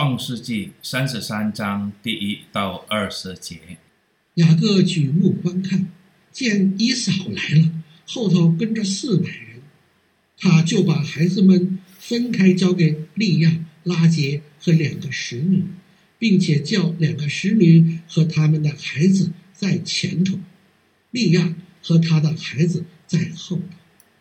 [0.00, 3.58] 创世纪三十三章第一到二十节。
[4.36, 5.88] 雅各举目观看，
[6.32, 7.70] 见以扫来了，
[8.06, 9.60] 后头跟着四百人，
[10.38, 15.64] 他就把孩子们分开交给利亚、拉杰和两个使女，
[16.18, 20.38] 并且叫两个使女和他们的孩子在前头，
[21.10, 23.62] 利亚和他的孩子在后头，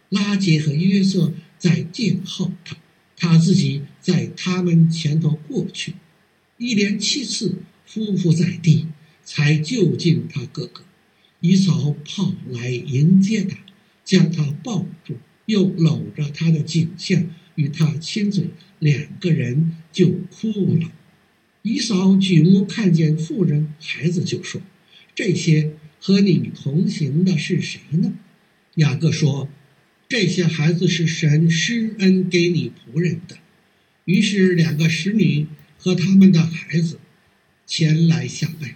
[0.10, 2.76] 拉杰和约瑟在殿后头，
[3.16, 5.94] 他自己在他们前头过去，
[6.58, 8.88] 一连七次匍匐在地。
[9.32, 10.84] 才就近他哥哥，
[11.40, 13.60] 以嫂跑来迎接他，
[14.04, 18.50] 将他抱住，又搂着他的颈项与他亲嘴，
[18.80, 20.92] 两个人就哭了。
[21.62, 24.60] 以扫举目看见妇人孩子，就说
[25.14, 28.14] ：“这些和你同行的是谁呢？”
[28.78, 29.48] 雅各说
[30.10, 33.38] ：“这些孩子是神施恩给你仆人的。”
[34.10, 35.46] 于是两个使女
[35.78, 37.00] 和他们的孩子
[37.68, 38.76] 前来下拜。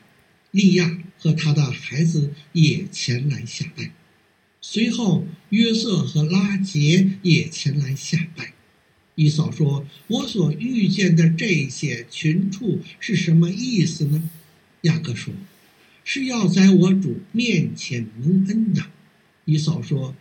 [0.51, 3.91] 利亚和他的孩子也前来下拜，
[4.61, 8.53] 随后约瑟和拉结也前来下拜。
[9.15, 14.29] 以扫说：“我所遇见的这些群畜是什么意思呢？”
[14.81, 15.33] 雅各说
[16.05, 18.85] ：“是要在我主面前蒙恩的。”
[19.45, 20.15] 以扫说：“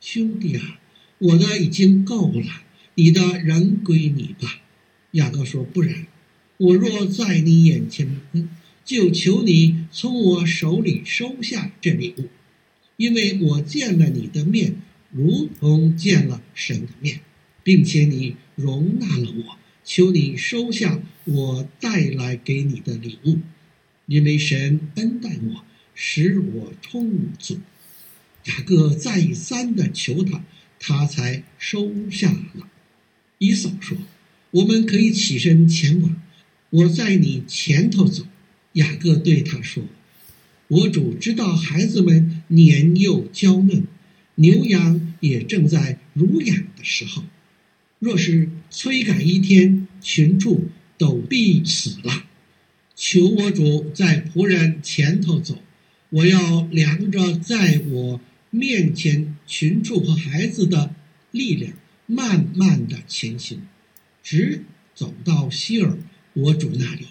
[0.00, 0.78] 兄弟啊，
[1.18, 2.62] 我的已经够了，
[2.94, 4.60] 你的人归你吧。”
[5.12, 6.06] 雅各说：“不然，
[6.56, 8.20] 我若在你眼前。”
[8.84, 12.28] 就求你从我手里收下这礼物，
[12.96, 14.74] 因为我见了你的面，
[15.12, 17.20] 如同见了神的面，
[17.62, 19.56] 并且你容纳了我。
[19.84, 23.38] 求你收下我带来给你的礼物，
[24.06, 27.60] 因为神恩待我，使我充足。
[28.46, 30.44] 雅各再三的求他，
[30.80, 32.68] 他才收下了。
[33.42, 33.98] 以扫说
[34.52, 36.22] ：“我们可以起身前往，
[36.70, 38.24] 我在你前头走。”
[38.74, 39.82] 雅各对他说
[40.68, 43.84] ：“我主知道孩子们年幼娇嫩，
[44.36, 47.24] 牛羊也正在乳养的时候。
[47.98, 52.26] 若是催赶一天，群畜都必死了。
[52.94, 55.60] 求我主在仆人前头走，
[56.10, 58.20] 我要量着在我
[58.50, 60.94] 面前群畜和孩子的
[61.32, 61.72] 力量，
[62.06, 63.62] 慢慢的前行，
[64.22, 64.64] 直
[64.94, 65.98] 走到希尔
[66.34, 67.08] 我主那里。”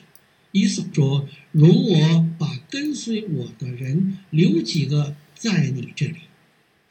[0.54, 6.16] 伊扫说：“容我把跟随我的人留几个在你这里。”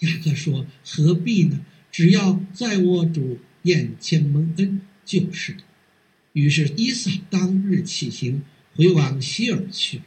[0.00, 1.60] 雅各说：“何必呢？
[1.92, 5.58] 只要在我主眼前蒙恩就是了。”
[6.32, 8.42] 于是伊扫当日起行，
[8.74, 10.04] 回往希尔去了。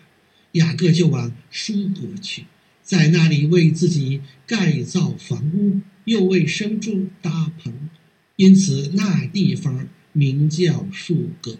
[0.53, 2.45] 雅各就往舒国去，
[2.81, 7.89] 在那里为自己盖造房屋，又为牲畜搭棚，
[8.35, 11.57] 因此那地方名叫疏割。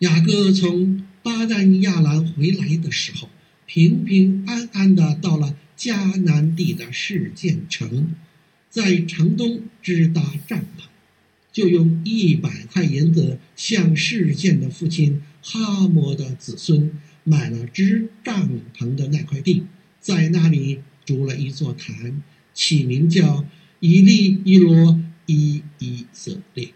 [0.00, 3.28] 雅各从巴旦亚兰回来的时候，
[3.66, 8.14] 平平安安的到了迦南地的示剑城，
[8.70, 10.84] 在城东支搭帐篷，
[11.52, 16.92] 就用一百块银子向示剑的父亲哈摩的子孙
[17.24, 19.64] 买了支帐篷的那块地，
[20.00, 22.22] 在那里筑了一座坛，
[22.54, 23.44] 起名叫
[23.88, 26.74] 一粒一罗以以色列。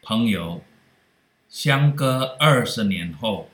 [0.00, 0.62] 朋友，
[1.50, 3.50] 相隔二十年后。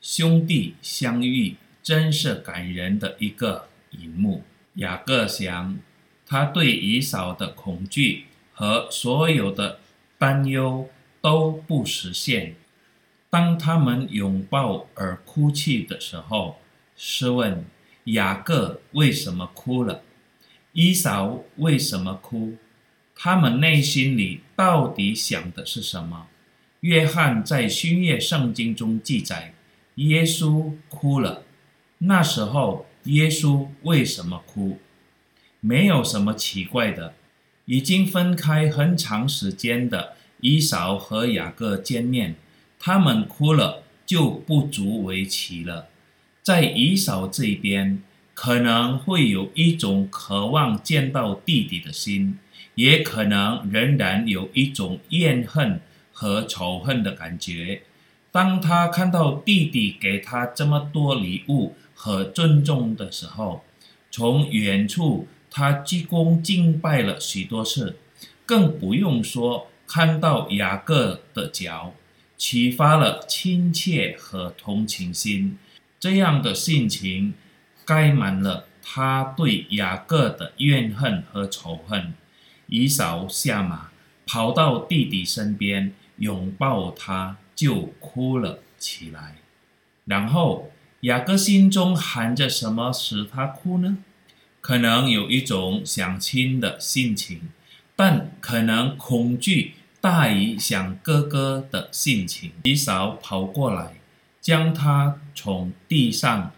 [0.00, 4.42] 兄弟相遇，真是感人的一个一幕。
[4.76, 5.78] 雅各想，
[6.24, 8.24] 他对以嫂的恐惧
[8.54, 9.78] 和所有的
[10.16, 10.88] 担忧
[11.20, 12.54] 都不实现。
[13.28, 16.58] 当他们拥抱而哭泣的时候，
[16.96, 17.66] 试问
[18.04, 20.02] 雅各为什么哭了？
[20.72, 22.54] 伊嫂为什么哭？
[23.14, 26.28] 他们内心里到底想的是什么？
[26.80, 29.54] 约翰在新约圣经中记载。
[29.96, 31.42] 耶稣哭了。
[31.98, 34.78] 那时候，耶稣为什么哭？
[35.58, 37.14] 没有什么奇怪的。
[37.66, 42.36] 已经分开很长时间的伊嫂和雅各见面，
[42.78, 45.88] 他们哭了就不足为奇了。
[46.42, 48.02] 在伊嫂这边，
[48.42, 52.38] 可能会有一种渴望见到弟弟的心，
[52.74, 55.78] 也可能仍然有一种怨恨
[56.10, 57.82] 和仇恨的感觉。
[58.32, 63.62] 当他看到弟弟给他这么多礼物和尊重的时候，
[64.10, 67.98] 从远处他鞠躬敬拜了许多次，
[68.46, 71.92] 更不用说看到雅各的脚，
[72.38, 75.58] 启发了亲切和同情心。
[75.98, 77.34] 这样的性情
[77.90, 82.14] 盖满了他对雅各的怨恨和仇恨。
[82.68, 83.90] 以扫下马，
[84.24, 87.38] 跑到弟弟身边，拥抱他。
[87.56, 89.36] 就哭了起来。
[90.06, 90.70] 然后
[91.00, 93.98] 雅各心中含着什么使他哭呢？
[94.62, 97.50] 可能有一种想亲的心情，
[97.94, 102.52] 但可能恐惧大于想哥哥的心情。
[102.62, 103.96] 以扫跑过来，
[104.40, 106.52] 将他从地上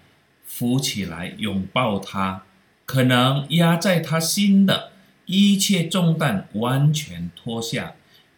[0.54, 2.43] 扶起来，拥抱他，
[2.84, 4.93] 可能压在他心的
[5.25, 7.94] 一切重担完全脱下，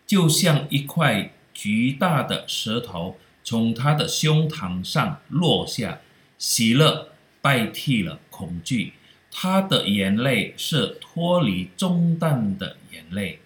[0.07, 5.99] 就像一块巨大的石头从他的胸膛上落下，
[6.39, 7.09] 喜乐
[7.43, 8.93] 代替了恐惧。
[9.33, 13.41] 他的眼泪是脱离重担的眼泪，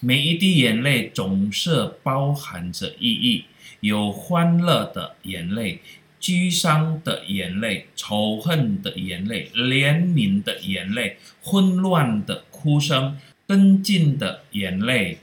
[0.00, 3.44] 每一滴眼泪总是包含着意义，
[3.78, 5.80] 有欢乐的眼泪、
[6.22, 15.18] 沮丧的眼泪、仇恨的眼泪、怜悯的眼泪、混乱的哭声、跟进的眼泪、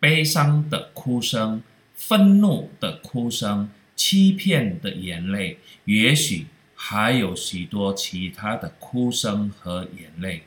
[0.00, 1.62] 悲伤的哭声、
[1.94, 6.46] 愤怒的哭声、欺骗的眼泪，也许。
[6.84, 10.42] 还有许多其他的哭声和眼泪。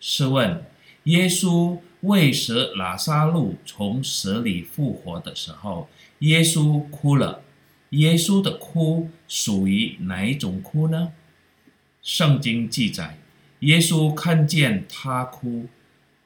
[0.00, 0.64] 试问，
[1.04, 5.88] 耶稣为使拉撒路从死里复活的时候，
[6.18, 7.40] 耶稣哭了。
[7.90, 11.12] 耶稣的哭属于哪一种哭呢？
[12.02, 13.18] 圣经记载，
[13.60, 15.66] 耶稣看见他哭，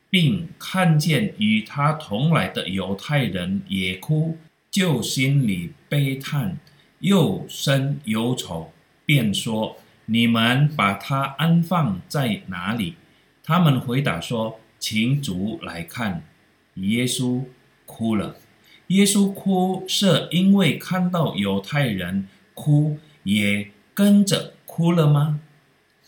[0.08, 4.38] 并看见与他同来的犹太人也哭，
[4.70, 6.58] 就心里悲叹，
[7.00, 8.72] 又生忧愁。
[9.04, 12.94] 便说：“你们把他安放在哪里？”
[13.42, 16.22] 他们回答说：“请主来看。”
[16.76, 17.42] 耶稣
[17.86, 18.36] 哭了。
[18.90, 25.38] 耶稣哭是因为看到犹太人哭，也跟着哭了吗？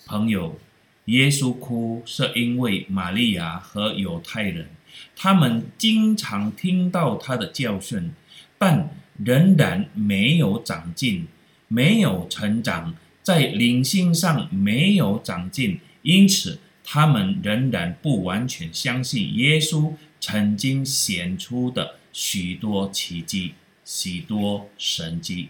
[0.05, 0.58] 朋友，
[1.05, 4.67] 耶稣哭是因为玛利亚和犹太人，
[5.14, 8.11] 他们经常听到他的教训，
[8.58, 11.26] 但仍然没有长进。
[11.69, 23.54] 没有成长，在灵性上没有长进，因此他们仍然不完全相信耶稣曾经显出的许多奇迹、
[23.84, 25.48] 许多神迹。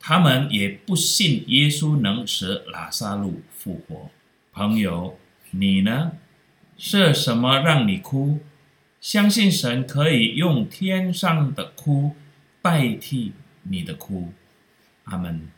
[0.00, 4.10] 他们也不信耶稣能使拉撒路复活。
[4.52, 5.18] 朋友，
[5.50, 6.12] 你呢？
[6.76, 8.38] 是什么让你哭？
[9.00, 12.14] 相信神可以用天上的哭
[12.62, 13.32] 代替
[13.64, 14.32] 你的哭。
[15.04, 15.48] 阿门。